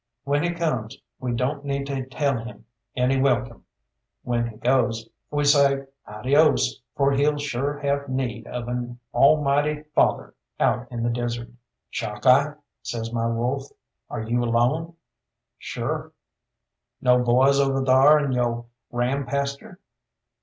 [0.23, 2.65] When he comes we don't need to tell him
[2.95, 3.65] any welcome;
[4.23, 10.33] when he goes we say, 'Adios!' for he'll sure have need of an Almighty Father
[10.59, 11.51] out in the desert.
[11.91, 13.65] "Chalkeye," says my wolf,
[14.09, 14.95] "are you alone?"
[15.59, 16.13] "Sure."
[16.99, 19.77] "No boys over thar in yo' ram pasture?"